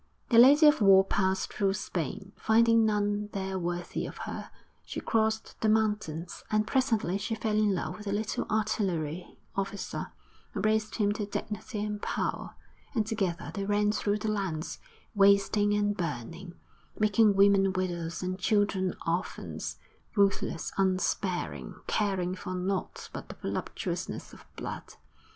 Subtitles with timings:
[0.29, 4.49] The Lady of War passed through Spain, finding none there worthy of her.
[4.83, 10.11] She crossed the mountains, and presently she fell in love with a little artillery officer,
[10.55, 12.55] and raised him to dignity and power;
[12.95, 14.79] and together they ran through the lands,
[15.13, 16.55] wasting and burning,
[16.97, 19.77] making women widows and children orphans,
[20.15, 24.95] ruthless, unsparing, caring for naught but the voluptuousness of blood.